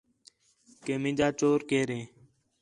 [0.85, 2.01] کہ مینجا چور کیئر ہے